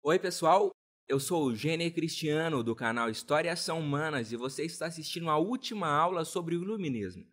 Oi, 0.00 0.16
pessoal. 0.16 0.70
Eu 1.08 1.18
sou 1.18 1.44
o 1.44 1.54
Gêner 1.54 1.92
Cristiano 1.92 2.62
do 2.62 2.74
canal 2.74 3.10
História 3.10 3.54
São 3.56 3.80
Humanas 3.80 4.30
e 4.30 4.36
você 4.36 4.64
está 4.64 4.86
assistindo 4.86 5.28
a 5.28 5.36
última 5.36 5.88
aula 5.88 6.24
sobre 6.24 6.54
o 6.54 6.62
Iluminismo. 6.62 7.26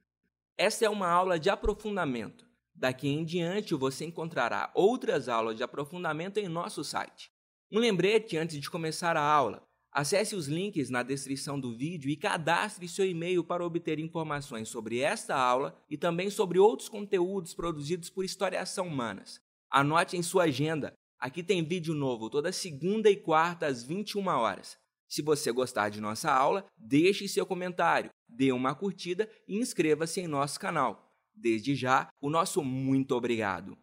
Esta 0.57 0.83
é 0.83 0.89
uma 0.89 1.07
aula 1.07 1.39
de 1.39 1.47
aprofundamento. 1.47 2.45
Daqui 2.73 3.07
em 3.07 3.23
diante 3.23 3.75
você 3.75 4.03
encontrará 4.03 4.71
outras 4.73 5.29
aulas 5.29 5.55
de 5.55 5.63
aprofundamento 5.63 6.37
em 6.37 6.49
nosso 6.49 6.83
site. 6.83 7.31
Um 7.71 7.77
lembrete 7.77 8.35
antes 8.35 8.59
de 8.59 8.69
começar 8.69 9.15
a 9.15 9.23
aula. 9.23 9.63
Acesse 9.91 10.35
os 10.35 10.47
links 10.47 10.89
na 10.89 11.03
descrição 11.03 11.59
do 11.59 11.77
vídeo 11.77 12.09
e 12.09 12.17
cadastre 12.17 12.87
seu 12.87 13.05
e-mail 13.05 13.43
para 13.43 13.63
obter 13.63 13.99
informações 13.99 14.69
sobre 14.69 14.99
esta 14.99 15.35
aula 15.35 15.79
e 15.87 15.97
também 15.97 16.31
sobre 16.31 16.57
outros 16.57 16.89
conteúdos 16.89 17.53
produzidos 17.53 18.09
por 18.09 18.25
Historiação 18.25 18.87
Humanas. 18.87 19.39
Anote 19.69 20.17
em 20.17 20.23
sua 20.23 20.45
agenda 20.45 20.95
Aqui 21.25 21.41
tem 21.41 21.63
vídeo 21.63 21.95
novo 21.95 22.29
toda 22.29 22.51
segunda 22.51 23.09
e 23.09 23.15
quarta 23.15 23.65
às 23.65 23.81
21 23.81 24.27
horas. 24.27 24.77
Se 25.07 25.23
você 25.23 25.51
gostar 25.51 25.89
de 25.89 25.99
nossa 25.99 26.31
aula, 26.31 26.63
deixe 26.77 27.27
seu 27.27 27.47
comentário, 27.47 28.11
dê 28.29 28.51
uma 28.51 28.75
curtida 28.75 29.27
e 29.47 29.57
inscreva-se 29.57 30.21
em 30.21 30.27
nosso 30.27 30.59
canal. 30.59 31.11
Desde 31.33 31.73
já, 31.73 32.09
o 32.21 32.29
nosso 32.29 32.63
muito 32.63 33.15
obrigado. 33.15 33.75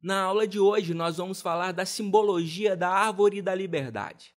Na 0.00 0.22
aula 0.22 0.46
de 0.46 0.60
hoje, 0.60 0.94
nós 0.94 1.16
vamos 1.16 1.42
falar 1.42 1.72
da 1.72 1.84
simbologia 1.84 2.76
da 2.76 2.90
árvore 2.90 3.42
da 3.42 3.56
liberdade. 3.56 4.32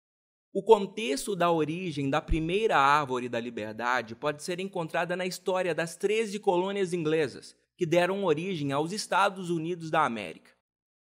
O 0.53 0.63
contexto 0.63 1.35
da 1.35 1.51
origem 1.51 2.09
da 2.09 2.23
primeira 2.23 2.79
árvore 2.79 3.29
da 3.29 3.41
liberdade 3.41 4.15
pode 4.15 4.45
ser 4.45 4.61
encontrada 4.61 5.17
na 5.17 5.27
história 5.27 5.75
das 5.75 5.97
13 5.97 6.39
colônias 6.39 6.93
inglesas, 6.93 7.57
que 7.77 7.85
deram 7.85 8.23
origem 8.23 8.71
aos 8.71 8.93
Estados 8.93 9.51
Unidos 9.51 9.91
da 9.91 10.05
América. 10.05 10.54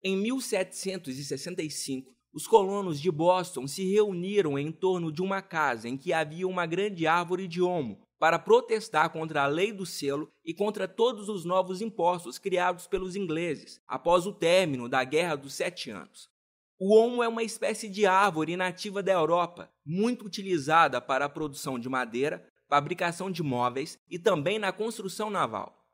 Em 0.07 0.15
1765, 0.17 2.13
os 2.31 2.45
colonos 2.45 3.01
de 3.01 3.09
Boston 3.09 3.65
se 3.65 3.91
reuniram 3.91 4.59
em 4.59 4.71
torno 4.71 5.11
de 5.11 5.19
uma 5.19 5.41
casa 5.41 5.89
em 5.89 5.97
que 5.97 6.13
havia 6.13 6.47
uma 6.47 6.67
grande 6.67 7.07
árvore 7.07 7.47
de 7.47 7.59
olmo 7.59 7.99
para 8.19 8.37
protestar 8.37 9.09
contra 9.09 9.41
a 9.41 9.47
lei 9.47 9.73
do 9.73 9.83
selo 9.83 10.31
e 10.45 10.53
contra 10.53 10.87
todos 10.87 11.27
os 11.27 11.43
novos 11.43 11.81
impostos 11.81 12.37
criados 12.37 12.85
pelos 12.85 13.15
ingleses 13.15 13.81
após 13.87 14.27
o 14.27 14.31
término 14.31 14.87
da 14.87 15.03
Guerra 15.03 15.35
dos 15.37 15.55
Sete 15.55 15.89
Anos. 15.89 16.29
O 16.77 16.93
olmo 16.93 17.23
é 17.23 17.27
uma 17.27 17.41
espécie 17.41 17.89
de 17.89 18.05
árvore 18.05 18.55
nativa 18.55 19.01
da 19.01 19.13
Europa, 19.13 19.71
muito 19.83 20.23
utilizada 20.23 21.01
para 21.01 21.25
a 21.25 21.29
produção 21.29 21.79
de 21.79 21.89
madeira, 21.89 22.47
fabricação 22.69 23.31
de 23.31 23.41
móveis 23.41 23.97
e 24.07 24.19
também 24.19 24.59
na 24.59 24.71
construção 24.71 25.31
naval. 25.31 25.84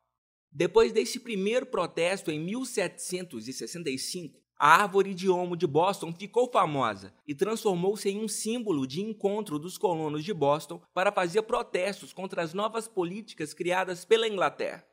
Depois 0.52 0.92
desse 0.92 1.18
primeiro 1.18 1.66
protesto 1.66 2.30
em 2.30 2.40
1765, 2.40 4.38
a 4.60 4.84
árvore 4.84 5.16
de 5.16 5.30
olmo 5.30 5.56
de 5.56 5.66
Boston 5.66 6.14
ficou 6.14 6.52
famosa 6.52 7.14
e 7.26 7.34
transformou-se 7.34 8.08
em 8.10 8.20
um 8.20 8.28
símbolo 8.28 8.86
de 8.86 9.02
encontro 9.02 9.58
dos 9.58 9.78
colonos 9.78 10.26
de 10.26 10.34
Boston 10.34 10.82
para 10.94 11.12
fazer 11.12 11.42
protestos 11.44 12.12
contra 12.12 12.44
as 12.44 12.54
novas 12.54 12.88
políticas 12.88 13.54
criadas 13.54 14.04
pela 14.04 14.28
Inglaterra. 14.28 14.86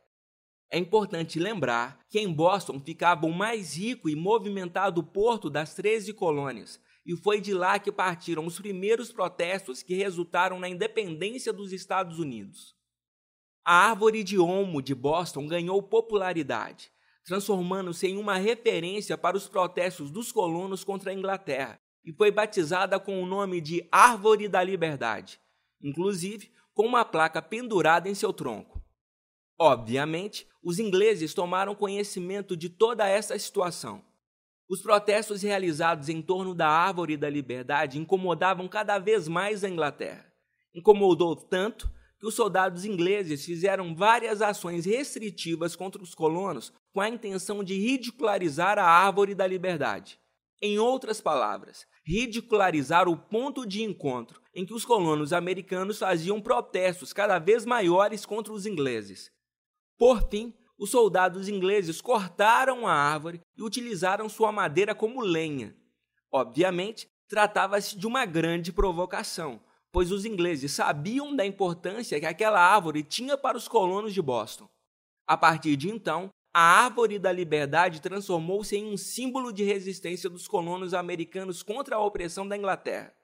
É 0.70 0.78
importante 0.78 1.40
lembrar 1.40 1.98
que 2.08 2.20
em 2.20 2.32
Boston 2.32 2.78
ficava 2.78 3.26
o 3.26 3.32
mais 3.32 3.76
rico 3.76 4.08
e 4.08 4.14
movimentado 4.14 5.02
porto 5.02 5.50
das 5.50 5.74
13 5.74 6.14
colônias, 6.14 6.80
e 7.04 7.16
foi 7.16 7.40
de 7.40 7.52
lá 7.52 7.78
que 7.78 7.90
partiram 7.90 8.46
os 8.46 8.60
primeiros 8.60 9.10
protestos 9.10 9.82
que 9.82 9.94
resultaram 9.94 10.60
na 10.60 10.68
independência 10.68 11.52
dos 11.52 11.72
Estados 11.72 12.18
Unidos. 12.18 12.77
A 13.70 13.90
árvore 13.90 14.24
de 14.24 14.38
olmo 14.38 14.80
de 14.80 14.94
Boston 14.94 15.46
ganhou 15.46 15.82
popularidade, 15.82 16.90
transformando-se 17.22 18.06
em 18.06 18.16
uma 18.16 18.38
referência 18.38 19.18
para 19.18 19.36
os 19.36 19.46
protestos 19.46 20.10
dos 20.10 20.32
colonos 20.32 20.82
contra 20.84 21.10
a 21.10 21.14
Inglaterra 21.14 21.78
e 22.02 22.10
foi 22.10 22.30
batizada 22.30 22.98
com 22.98 23.22
o 23.22 23.26
nome 23.26 23.60
de 23.60 23.86
Árvore 23.92 24.48
da 24.48 24.62
Liberdade, 24.62 25.38
inclusive 25.82 26.50
com 26.72 26.86
uma 26.86 27.04
placa 27.04 27.42
pendurada 27.42 28.08
em 28.08 28.14
seu 28.14 28.32
tronco. 28.32 28.82
Obviamente, 29.58 30.48
os 30.62 30.78
ingleses 30.78 31.34
tomaram 31.34 31.74
conhecimento 31.74 32.56
de 32.56 32.70
toda 32.70 33.06
essa 33.06 33.38
situação. 33.38 34.02
Os 34.66 34.80
protestos 34.80 35.42
realizados 35.42 36.08
em 36.08 36.22
torno 36.22 36.54
da 36.54 36.68
Árvore 36.68 37.18
da 37.18 37.28
Liberdade 37.28 37.98
incomodavam 37.98 38.66
cada 38.66 38.98
vez 38.98 39.28
mais 39.28 39.62
a 39.62 39.68
Inglaterra. 39.68 40.24
Incomodou 40.74 41.36
tanto 41.36 41.97
que 42.18 42.26
os 42.26 42.34
soldados 42.34 42.84
ingleses 42.84 43.44
fizeram 43.44 43.94
várias 43.94 44.42
ações 44.42 44.84
restritivas 44.84 45.76
contra 45.76 46.02
os 46.02 46.14
colonos 46.14 46.72
com 46.92 47.00
a 47.00 47.08
intenção 47.08 47.62
de 47.62 47.74
ridicularizar 47.74 48.78
a 48.78 48.84
árvore 48.84 49.34
da 49.34 49.46
liberdade. 49.46 50.18
Em 50.60 50.78
outras 50.78 51.20
palavras, 51.20 51.86
ridicularizar 52.04 53.08
o 53.08 53.16
ponto 53.16 53.64
de 53.64 53.82
encontro 53.82 54.40
em 54.52 54.66
que 54.66 54.74
os 54.74 54.84
colonos 54.84 55.32
americanos 55.32 56.00
faziam 56.00 56.40
protestos 56.40 57.12
cada 57.12 57.38
vez 57.38 57.64
maiores 57.64 58.26
contra 58.26 58.52
os 58.52 58.66
ingleses. 58.66 59.30
Por 59.96 60.28
fim, 60.28 60.52
os 60.76 60.90
soldados 60.90 61.48
ingleses 61.48 62.00
cortaram 62.00 62.86
a 62.86 62.92
árvore 62.92 63.40
e 63.56 63.62
utilizaram 63.62 64.28
sua 64.28 64.50
madeira 64.50 64.94
como 64.94 65.20
lenha. 65.20 65.76
Obviamente, 66.30 67.08
tratava-se 67.28 67.96
de 67.96 68.06
uma 68.06 68.24
grande 68.24 68.72
provocação, 68.72 69.60
pois 69.90 70.12
os 70.12 70.24
ingleses 70.24 70.72
sabiam 70.72 71.34
da 71.34 71.46
importância 71.46 72.20
que 72.20 72.26
aquela 72.26 72.60
árvore 72.60 73.02
tinha 73.02 73.36
para 73.36 73.56
os 73.56 73.66
colonos 73.66 74.12
de 74.12 74.20
Boston. 74.20 74.68
A 75.26 75.36
partir 75.36 75.76
de 75.76 75.88
então, 75.88 76.30
a 76.52 76.60
árvore 76.60 77.18
da 77.18 77.30
liberdade 77.30 78.00
transformou-se 78.00 78.76
em 78.76 78.86
um 78.86 78.96
símbolo 78.96 79.52
de 79.52 79.64
resistência 79.64 80.28
dos 80.28 80.48
colonos 80.48 80.94
americanos 80.94 81.62
contra 81.62 81.96
a 81.96 82.04
opressão 82.04 82.46
da 82.46 82.56
Inglaterra. 82.56 83.14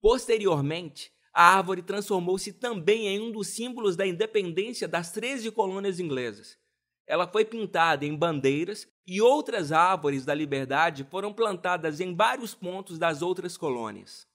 Posteriormente, 0.00 1.12
a 1.32 1.56
árvore 1.56 1.82
transformou-se 1.82 2.52
também 2.54 3.06
em 3.06 3.20
um 3.20 3.30
dos 3.30 3.48
símbolos 3.48 3.96
da 3.96 4.06
independência 4.06 4.88
das 4.88 5.12
13 5.12 5.50
colônias 5.52 6.00
inglesas. 6.00 6.58
Ela 7.06 7.26
foi 7.26 7.44
pintada 7.44 8.06
em 8.06 8.16
bandeiras 8.16 8.88
e 9.06 9.20
outras 9.20 9.72
árvores 9.72 10.24
da 10.24 10.34
liberdade 10.34 11.06
foram 11.10 11.32
plantadas 11.32 12.00
em 12.00 12.14
vários 12.14 12.54
pontos 12.54 12.98
das 12.98 13.20
outras 13.20 13.56
colônias 13.56 14.29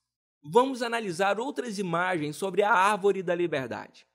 vamos 0.48 0.84
analisar 0.84 1.40
outras 1.40 1.80
imagens 1.80 2.36
sobre 2.36 2.62
a 2.62 2.72
Árvore 2.72 3.24
da 3.24 3.34
Liberdade. 3.34 4.06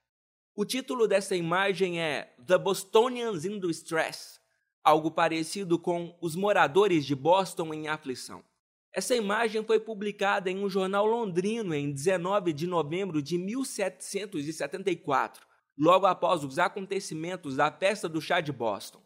O 0.55 0.65
título 0.65 1.09
dessa 1.09 1.35
imagem 1.35 2.01
é 2.01 2.33
The 2.47 2.57
Bostonians 2.57 3.45
in 3.45 3.59
Distress, 3.59 4.39
algo 4.85 5.11
parecido 5.11 5.77
com 5.77 6.17
Os 6.21 6.37
Moradores 6.37 7.05
de 7.05 7.17
Boston 7.17 7.75
em 7.75 7.89
Aflição. 7.89 8.45
Essa 8.93 9.17
imagem 9.17 9.65
foi 9.65 9.81
publicada 9.81 10.51
em 10.51 10.63
um 10.63 10.69
jornal 10.69 11.07
londrino 11.07 11.75
em 11.75 11.91
19 11.93 12.53
de 12.53 12.67
novembro 12.67 13.23
de 13.23 13.39
1774, 13.39 15.47
logo 15.79 16.07
após 16.07 16.45
os 16.45 16.59
acontecimentos 16.59 17.57
da 17.57 17.73
Festa 17.73 18.09
do 18.09 18.21
Chá 18.21 18.41
de 18.41 18.53
Boston. 18.53 19.01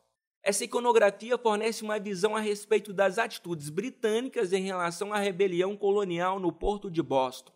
Essa 0.47 0.65
iconografia 0.65 1.39
fornece 1.39 1.83
uma 1.83 1.99
visão 1.99 2.37
a 2.37 2.41
respeito 2.41 2.93
das 2.93 3.17
atitudes 3.17 3.71
britânicas 3.71 4.53
em 4.53 4.63
relação 4.63 5.11
à 5.11 5.17
rebelião 5.17 5.75
colonial 5.75 6.39
no 6.39 6.53
porto 6.53 6.91
de 6.91 7.03
Boston. 7.03 7.55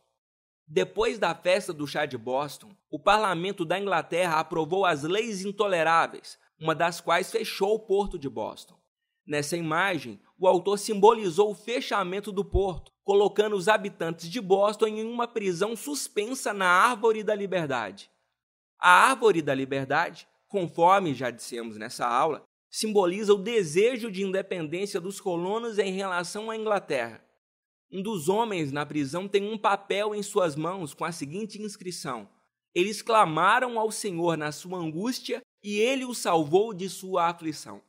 Depois 0.66 1.18
da 1.18 1.34
festa 1.34 1.70
do 1.70 1.86
chá 1.86 2.06
de 2.06 2.16
Boston, 2.16 2.74
o 2.90 2.98
parlamento 2.98 3.66
da 3.66 3.78
Inglaterra 3.78 4.40
aprovou 4.40 4.86
as 4.86 5.02
leis 5.02 5.44
intoleráveis, 5.44 6.38
uma 6.58 6.74
das 6.74 6.98
quais 6.98 7.30
fechou 7.30 7.74
o 7.74 7.78
porto 7.78 8.18
de 8.18 8.28
Boston. 8.28 8.78
Nessa 9.26 9.54
imagem, 9.54 10.18
o 10.38 10.48
autor 10.48 10.78
simbolizou 10.78 11.50
o 11.50 11.54
fechamento 11.54 12.32
do 12.32 12.42
porto, 12.42 12.90
colocando 13.04 13.54
os 13.54 13.68
habitantes 13.68 14.30
de 14.30 14.40
Boston 14.40 14.86
em 14.86 15.04
uma 15.04 15.28
prisão 15.28 15.76
suspensa 15.76 16.54
na 16.54 16.66
Árvore 16.66 17.22
da 17.22 17.34
Liberdade. 17.34 18.10
A 18.78 19.10
Árvore 19.10 19.42
da 19.42 19.54
Liberdade, 19.54 20.26
conforme 20.48 21.12
já 21.12 21.30
dissemos 21.30 21.76
nessa 21.76 22.06
aula, 22.06 22.47
simboliza 22.70 23.32
o 23.32 23.38
desejo 23.42 24.10
de 24.10 24.22
independência 24.22 25.00
dos 25.00 25.20
colonos 25.20 25.78
em 25.78 25.92
relação 25.92 26.50
à 26.50 26.56
Inglaterra. 26.56 27.24
Um 27.90 28.02
dos 28.02 28.28
homens 28.28 28.70
na 28.70 28.84
prisão 28.84 29.26
tem 29.26 29.50
um 29.50 29.56
papel 29.56 30.14
em 30.14 30.22
suas 30.22 30.54
mãos 30.54 30.92
com 30.92 31.04
a 31.04 31.12
seguinte 31.12 31.60
inscrição: 31.60 32.28
Eles 32.74 33.00
clamaram 33.00 33.78
ao 33.78 33.90
Senhor 33.90 34.36
na 34.36 34.52
sua 34.52 34.78
angústia 34.78 35.40
e 35.62 35.78
ele 35.78 36.04
os 36.04 36.18
salvou 36.18 36.74
de 36.74 36.88
sua 36.88 37.28
aflição. 37.28 37.82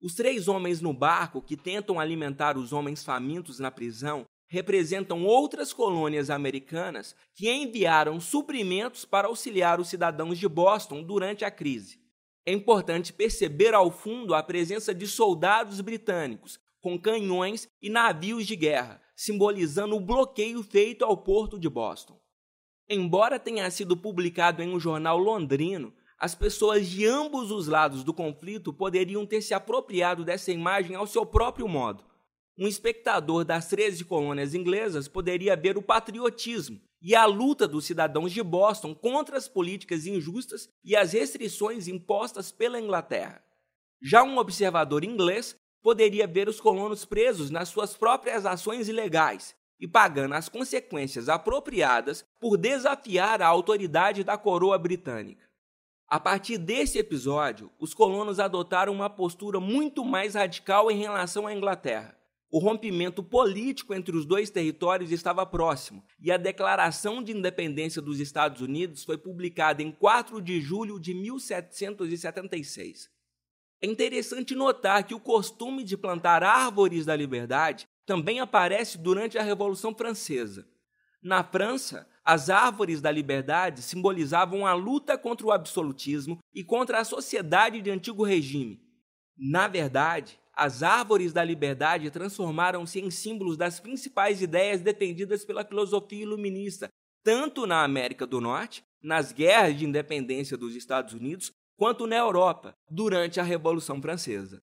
Os 0.00 0.14
três 0.14 0.48
homens 0.48 0.80
no 0.80 0.92
barco 0.92 1.40
que 1.40 1.56
tentam 1.56 2.00
alimentar 2.00 2.56
os 2.56 2.72
homens 2.72 3.04
famintos 3.04 3.58
na 3.58 3.70
prisão 3.70 4.24
representam 4.48 5.24
outras 5.24 5.72
colônias 5.72 6.28
americanas 6.28 7.16
que 7.34 7.50
enviaram 7.50 8.20
suprimentos 8.20 9.04
para 9.04 9.28
auxiliar 9.28 9.80
os 9.80 9.88
cidadãos 9.88 10.38
de 10.38 10.46
Boston 10.46 11.02
durante 11.02 11.44
a 11.44 11.50
crise. 11.50 12.01
É 12.44 12.52
importante 12.52 13.12
perceber 13.12 13.72
ao 13.72 13.90
fundo 13.90 14.34
a 14.34 14.42
presença 14.42 14.92
de 14.92 15.06
soldados 15.06 15.80
britânicos 15.80 16.58
com 16.80 16.98
canhões 16.98 17.68
e 17.80 17.88
navios 17.88 18.46
de 18.46 18.56
guerra, 18.56 19.00
simbolizando 19.14 19.94
o 19.94 20.00
bloqueio 20.00 20.62
feito 20.64 21.04
ao 21.04 21.16
porto 21.16 21.58
de 21.58 21.68
Boston. 21.68 22.20
Embora 22.88 23.38
tenha 23.38 23.70
sido 23.70 23.96
publicado 23.96 24.60
em 24.60 24.74
um 24.74 24.80
jornal 24.80 25.16
londrino, 25.16 25.94
as 26.18 26.34
pessoas 26.34 26.88
de 26.88 27.06
ambos 27.06 27.52
os 27.52 27.68
lados 27.68 28.02
do 28.02 28.12
conflito 28.12 28.72
poderiam 28.72 29.24
ter 29.24 29.40
se 29.40 29.54
apropriado 29.54 30.24
dessa 30.24 30.50
imagem 30.50 30.96
ao 30.96 31.06
seu 31.06 31.24
próprio 31.24 31.68
modo. 31.68 32.04
Um 32.58 32.66
espectador 32.68 33.44
das 33.44 33.68
13 33.68 34.04
colônias 34.04 34.54
inglesas 34.54 35.08
poderia 35.08 35.56
ver 35.56 35.78
o 35.78 35.82
patriotismo 35.82 36.80
e 37.00 37.14
a 37.14 37.24
luta 37.24 37.66
dos 37.66 37.84
cidadãos 37.84 38.32
de 38.32 38.42
Boston 38.42 38.94
contra 38.94 39.36
as 39.36 39.48
políticas 39.48 40.06
injustas 40.06 40.68
e 40.84 40.94
as 40.94 41.12
restrições 41.12 41.88
impostas 41.88 42.52
pela 42.52 42.80
Inglaterra. 42.80 43.42
Já 44.00 44.22
um 44.22 44.38
observador 44.38 45.02
inglês 45.02 45.56
poderia 45.82 46.26
ver 46.26 46.48
os 46.48 46.60
colonos 46.60 47.04
presos 47.04 47.50
nas 47.50 47.68
suas 47.68 47.96
próprias 47.96 48.46
ações 48.46 48.88
ilegais 48.88 49.54
e 49.80 49.88
pagando 49.88 50.34
as 50.34 50.48
consequências 50.48 51.28
apropriadas 51.28 52.24
por 52.38 52.56
desafiar 52.56 53.42
a 53.42 53.48
autoridade 53.48 54.22
da 54.22 54.38
coroa 54.38 54.78
britânica. 54.78 55.44
A 56.06 56.20
partir 56.20 56.58
desse 56.58 56.98
episódio, 56.98 57.70
os 57.80 57.94
colonos 57.94 58.38
adotaram 58.38 58.92
uma 58.92 59.10
postura 59.10 59.58
muito 59.58 60.04
mais 60.04 60.34
radical 60.34 60.90
em 60.90 60.98
relação 60.98 61.46
à 61.46 61.54
Inglaterra. 61.54 62.16
O 62.52 62.58
rompimento 62.58 63.22
político 63.22 63.94
entre 63.94 64.14
os 64.14 64.26
dois 64.26 64.50
territórios 64.50 65.10
estava 65.10 65.46
próximo 65.46 66.04
e 66.20 66.30
a 66.30 66.36
Declaração 66.36 67.22
de 67.22 67.32
Independência 67.32 68.02
dos 68.02 68.20
Estados 68.20 68.60
Unidos 68.60 69.04
foi 69.04 69.16
publicada 69.16 69.82
em 69.82 69.90
4 69.90 70.38
de 70.42 70.60
julho 70.60 71.00
de 71.00 71.14
1776. 71.14 73.08
É 73.80 73.86
interessante 73.86 74.54
notar 74.54 75.02
que 75.04 75.14
o 75.14 75.18
costume 75.18 75.82
de 75.82 75.96
plantar 75.96 76.42
árvores 76.42 77.06
da 77.06 77.16
liberdade 77.16 77.86
também 78.04 78.38
aparece 78.38 78.98
durante 78.98 79.38
a 79.38 79.42
Revolução 79.42 79.94
Francesa. 79.94 80.68
Na 81.22 81.42
França, 81.42 82.06
as 82.22 82.50
árvores 82.50 83.00
da 83.00 83.10
liberdade 83.10 83.80
simbolizavam 83.80 84.66
a 84.66 84.74
luta 84.74 85.16
contra 85.16 85.46
o 85.46 85.52
absolutismo 85.52 86.38
e 86.52 86.62
contra 86.62 87.00
a 87.00 87.04
sociedade 87.04 87.80
de 87.80 87.90
antigo 87.90 88.22
regime. 88.22 88.78
Na 89.38 89.68
verdade, 89.68 90.38
as 90.54 90.82
árvores 90.82 91.32
da 91.32 91.42
liberdade 91.42 92.10
transformaram-se 92.10 93.00
em 93.00 93.10
símbolos 93.10 93.56
das 93.56 93.80
principais 93.80 94.42
ideias 94.42 94.80
defendidas 94.80 95.44
pela 95.44 95.64
filosofia 95.64 96.22
iluminista, 96.22 96.88
tanto 97.24 97.66
na 97.66 97.82
América 97.82 98.26
do 98.26 98.40
Norte, 98.40 98.84
nas 99.02 99.32
guerras 99.32 99.78
de 99.78 99.84
independência 99.84 100.56
dos 100.56 100.74
Estados 100.74 101.14
Unidos, 101.14 101.52
quanto 101.76 102.06
na 102.06 102.16
Europa, 102.16 102.76
durante 102.90 103.40
a 103.40 103.42
Revolução 103.42 104.00
Francesa. 104.00 104.62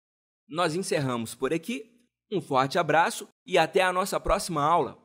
Nós 0.48 0.76
encerramos 0.76 1.34
por 1.34 1.54
aqui. 1.54 1.90
Um 2.32 2.42
forte 2.42 2.78
abraço 2.78 3.28
e 3.46 3.58
até 3.58 3.82
a 3.82 3.92
nossa 3.92 4.20
próxima 4.20 4.64
aula. 4.64 5.01